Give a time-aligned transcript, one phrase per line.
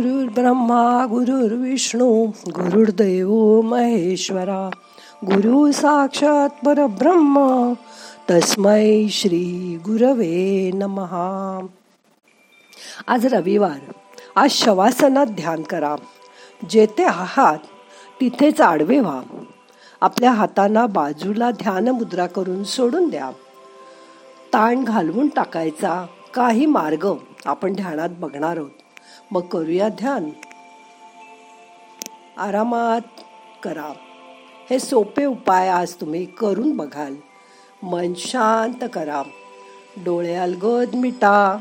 [0.00, 4.70] ब्रह्मा गुरुर्विष्णू गुरुर्देव महेश्वरा
[5.24, 7.72] गुरु साक्षात परब्रह्म
[8.30, 11.66] तस्मै श्री गुरवे नमहा
[13.06, 13.92] आज रविवार
[14.36, 15.96] आज शवासनात ध्यान करा.
[16.70, 17.58] जेथे आहात
[18.20, 19.20] तिथेच आडवे व्हा.
[20.00, 23.30] आपल्या हातांना बाजूला ध्यान मुद्रा करून सोडून द्या.
[24.52, 27.12] ताण घालवून टाकायचा काही मार्ग
[27.46, 28.70] आपण ध्यानात बघणार आहोत.
[29.32, 30.30] मग करूया ध्यान.
[32.36, 33.00] आरामात
[33.62, 33.92] करा.
[34.70, 37.16] हे सोपे उपाय आज तुम्ही करून बघाल.
[37.82, 39.22] मन शांत करा.
[39.96, 41.58] डोळे अलगद मिटा.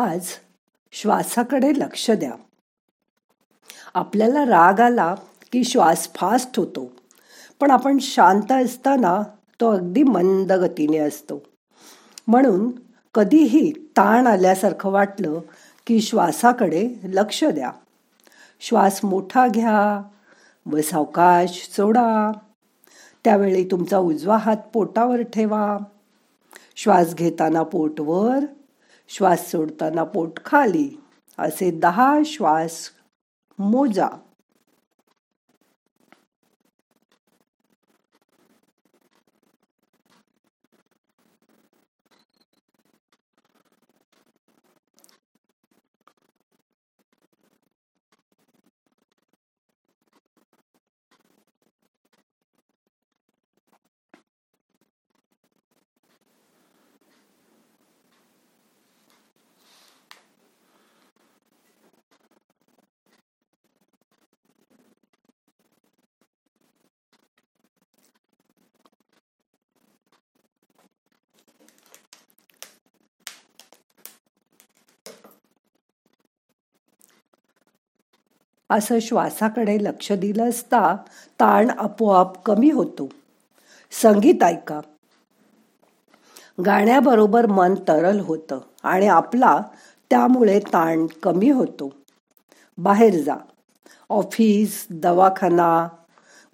[0.00, 0.26] आज
[0.92, 2.30] श्वासाकडे लक्ष द्या.
[3.94, 5.14] आपल्याला राग आला
[5.52, 6.92] की श्वास फास्ट होतो
[7.60, 9.22] पण आपण शांत असताना
[9.60, 11.42] तो अगदी मंद गतीने असतो.
[12.28, 12.70] म्हणून
[13.14, 15.40] कधीही ताण आल्यासारखं वाटलं
[15.86, 17.72] की श्वासाकडे लक्ष द्या.
[18.60, 20.02] श्वास मोठा घ्या
[20.66, 22.32] व सावकाश सोडा.
[23.24, 25.78] त्यावेळी तुमचा उजवा हात पोटावर ठेवा.
[26.76, 28.38] श्वास घेताना पोटवर
[29.12, 30.88] श्वास सोडताना पोट खाली
[31.38, 32.90] असे दहा श्वास
[33.58, 34.08] मोजा.
[78.70, 80.96] असं श्वासाकडे लक्ष दिलं असता
[81.40, 83.08] ताण आपोआप कमी होतो.
[84.02, 84.80] संगीत ऐका.
[86.66, 89.60] गाण्याबरोबर मन तरल होतं आणि आपला
[90.10, 91.92] त्यामुळे ताण कमी होतो.
[92.78, 93.34] बाहेर जा.
[94.10, 95.88] ऑफिस दवाखाना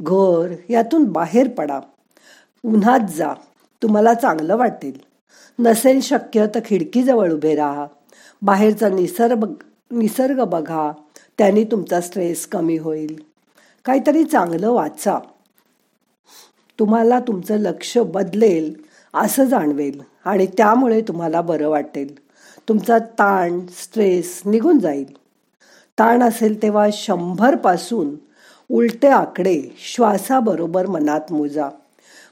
[0.00, 1.80] घर यातून बाहेर पडा.
[2.64, 3.32] उन्हात जा.
[3.82, 5.00] तुम्हाला चांगलं वाटेल.
[5.58, 7.86] नसेल शक्य तर खिडकीजवळ उभे राहा.
[8.42, 9.44] बाहेरचा निसर्ग
[9.90, 10.92] निसर्ग बघा.
[11.38, 13.20] त्याने तुमचा स्ट्रेस कमी होईल.
[13.84, 15.18] काहीतरी चांगलं वाचा.
[16.78, 18.74] तुम्हाला तुमचं लक्ष बदलेल
[19.14, 22.18] असं जाणवेल आणि त्यामुळे तुम्हाला बरं वाटेल.
[22.68, 25.16] तुमचा ताण स्ट्रेस निघून जाईल.
[25.98, 28.14] ताण असेल तेव्हा शंभरपासून
[28.70, 31.68] उलटे आकडे श्वासाबरोबर मनात मोजा.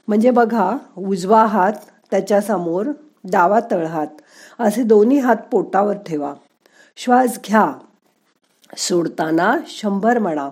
[0.07, 1.73] म्हणजे बघा उजवा हात
[2.11, 2.85] त्याच्यासमोर
[3.23, 4.07] डावा तळहात
[4.59, 6.33] असे दोन्ही हात पोटावर ठेवा.
[6.97, 7.71] श्वास घ्या.
[8.77, 10.49] सोडताना शंभर म्हणा.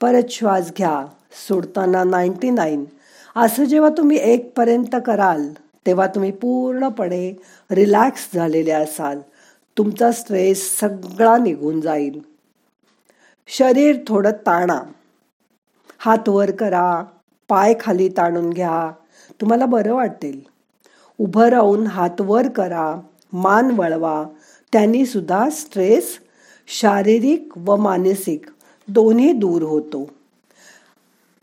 [0.00, 1.06] परत श्वास घ्या
[1.48, 2.84] सोडताना नाईन्टी नाईन
[3.36, 5.52] असं जेव्हा तुम्ही एकपर्यंत कराल
[5.86, 9.20] तेव्हा तुम्ही पूर्णपणे रिलॅक्स झालेले असाल.
[9.78, 12.20] तुमचा स्ट्रेस सगळा निघून जाईल.
[13.46, 14.80] शरीर थोडं ताणा.
[15.98, 17.04] हात वर करा
[17.48, 18.92] पाय खाली ताणून घ्या.
[19.40, 20.40] तुम्हाला बरं वाटेल.
[21.18, 23.00] उभं राहून हात वर करा
[23.32, 24.24] मान वळवा.
[24.72, 26.18] त्यांनी सुद्धा स्ट्रेस
[26.66, 28.46] शारीरिक व मानसिक
[28.88, 30.10] दोन्ही दूर होतो.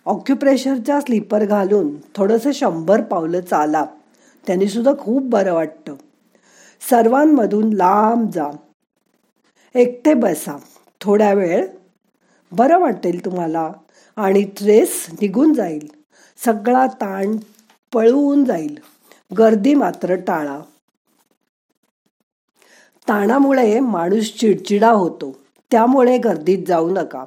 [0.06, 3.86] ऑक्युप्रेशरचा स्लीपर घालून थोडंसं शंभर पावलं चाला.
[4.48, 5.96] त्याने सुद्धा खूप बरं वाटतं.
[6.90, 8.48] सर्वांमधून लांब जा.
[9.76, 10.60] एकटे बसा.
[11.02, 11.68] थोड्या वेळ
[12.52, 13.72] बरं वाटेल तुम्हाला
[14.16, 15.88] आणि ट्रेस निघून जाईल.
[16.46, 17.38] सगळा ताण
[17.94, 18.80] पळवून जाईल.
[19.38, 20.60] गर्दी मात्र टाळा.
[23.10, 25.36] ताणामुळे माणूस चिडचिडा होतो.
[25.72, 27.26] त्यामुळे गर्दीत जाऊ नका.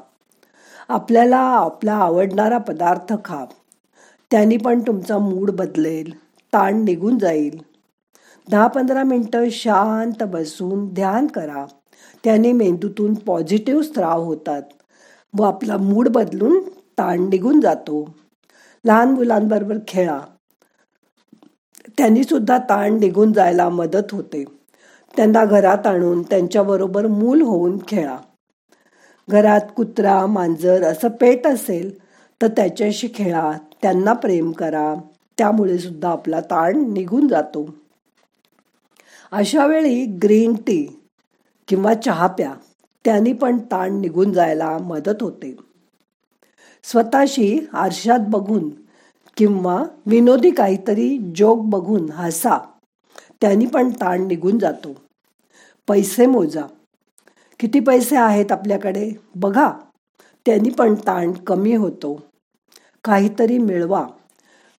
[0.88, 3.44] आपल्याला आपला आवडणारा पदार्थ खा.
[4.30, 6.18] त्यांनी पण तुमचा मूड बदलेल.
[6.28, 7.62] ताण निघून जाईल.
[8.50, 11.66] दहा पंधरा मिनटं शांत बसून ध्यान करा.
[12.24, 14.62] त्याने मेंदूतून पॉझिटिव्ह स्त्राव होतात.
[15.38, 18.14] व आपला मूड बदलून ताण निघून जातो.
[18.84, 20.20] लहान मुलांबरोबर खेळा.
[21.98, 24.55] त्यांनी सुद्धा ताण निघून जायला मदत होते.
[25.16, 28.16] त्यांना घरात आणून त्यांच्याबरोबर मूल होऊन खेळा.
[29.30, 31.98] घरात कुत्रा मांजर असं पेट असेल
[32.42, 33.52] तर त्याच्याशी खेळा.
[33.82, 34.94] त्यांना प्रेम करा.
[35.38, 37.74] त्यामुळे सुद्धा आपला ताण निघून जातो.
[39.32, 41.00] अशा वेळी ग्रीन टी
[41.68, 42.54] किंवा चहा प्या.
[43.04, 45.56] त्यांनी पण ताण निघून जायला मदत होते.
[46.84, 48.70] स्वतःशी आरशात बघून
[49.36, 52.58] किंवा विनोदी काहीतरी जोक बघून हसा.
[53.40, 55.05] त्यांनी पण ताण निघून जातो.
[55.88, 56.62] पैसे मोजा.
[57.60, 59.10] किती पैसे आहेत आपल्याकडे?
[59.34, 59.72] बघा.
[60.46, 62.22] त्यांनी पण ताण कमी होतो.
[63.04, 64.06] काहीतरी मिळवा.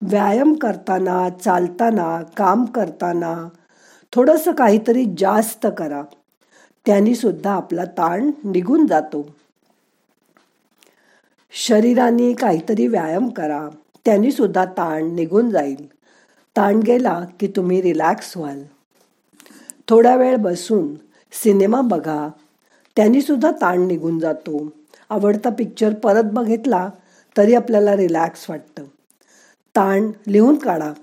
[0.02, 3.50] व्यायाम करताना चालताना काम करताना
[4.14, 6.04] थोडंसं काहीतरी जास्त करा.
[6.86, 9.36] त्यांनी सुद्धा आपला ताण निघून जातो.
[11.52, 13.70] शरीराने काहीतरी व्यायाम करा.
[14.06, 15.88] त्यांनी सुद्धा ताण निघून जाईल.
[16.58, 18.64] ताण गेला की तुम्ही रिलॅक्स व्हाल.
[19.90, 20.96] थोडा वेळ बसून
[21.32, 22.30] सिनेमा बघा.
[22.96, 24.72] त्यांनी सुद्धा ताण निघून जातो.
[25.10, 26.90] आवडता पिक्चर परत बघितला
[27.38, 28.84] तरी आपल्याला रिलॅक्स वाटतं.
[29.76, 30.94] ताण लिहून काढा.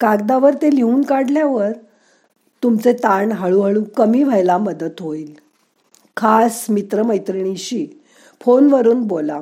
[0.00, 1.72] कागदावर ते लिहून काढल्यावर
[2.62, 5.34] तुमचे ताण हळूहळू कमी व्हायला मदत होईल.
[6.16, 7.86] खास मित्रमैत्रिणीशी
[8.40, 9.40] फोनवरून बोला.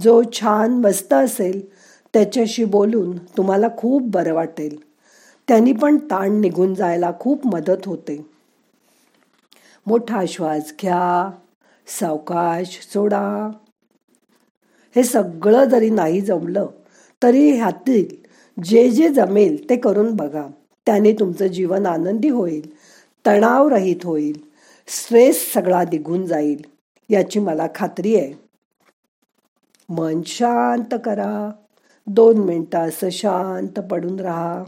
[0.00, 1.72] जो छान मस्त असेल
[2.12, 4.89] त्याच्याशी बोलून तुम्हाला खूप बरं वाटेल.
[5.50, 8.26] त्यांनी पण ताण निघून जायला खूप मदत होते.
[9.86, 11.30] मोठा श्वास घ्या
[11.86, 13.50] सावकाश सोडा.
[14.96, 16.66] हे सगळं जरी नाही जमलं
[17.22, 18.06] तरी ह्यातील
[18.62, 20.46] जे जे जमेल ते करून बघा.
[20.86, 22.70] त्याने तुमचं जीवन आनंदी होईल
[23.26, 24.40] तणावरहित होईल
[24.86, 26.64] स्ट्रेस सगळा निघून जाईल
[27.10, 28.34] याची मला खात्री आहे.
[29.88, 31.50] मन शांत करा.
[32.06, 34.64] दोन मिनटं असं शांत पडून राहा.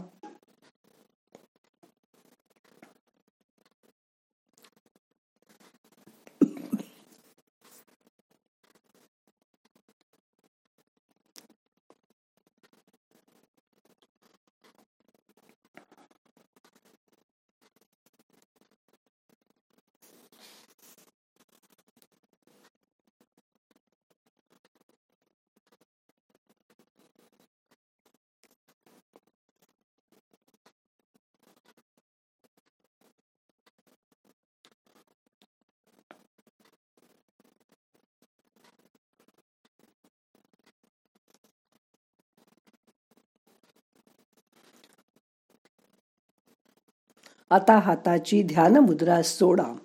[47.53, 49.75] आता हाताची ध्यान मुद्रा सोडा.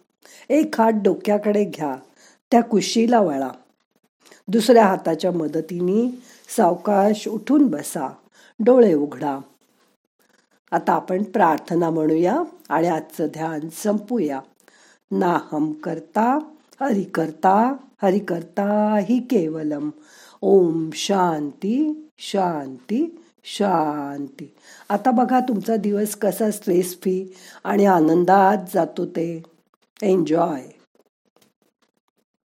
[0.48, 1.96] एक हात डोक्याकडे घ्या
[2.50, 3.48] त्या कुशीला वळा.
[4.48, 6.18] दुसऱ्या हाताच्या मदतीने
[6.56, 8.14] सावकाश उठून बसा
[8.60, 9.38] डोळे उघडा.
[10.72, 14.40] आता आपण प्रार्थना म्हणूया आणि आजचं ध्यान संपूया.
[15.10, 16.38] नाहम करता
[16.80, 19.90] हरि करता हरि करता हि केवलम.
[20.40, 23.22] ओम शांती शांती.
[23.56, 24.54] शांती.
[24.88, 29.42] आता बघा तुमचा दिवस कसा स्ट्रेस फ्री आणि आनंदात जातो ते.
[30.02, 30.62] एन्जॉय